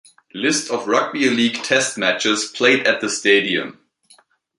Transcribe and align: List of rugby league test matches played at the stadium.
List 0.33 0.71
of 0.71 0.87
rugby 0.87 1.29
league 1.29 1.57
test 1.61 1.95
matches 1.95 2.45
played 2.45 2.87
at 2.87 3.01
the 3.01 3.07
stadium. 3.07 3.79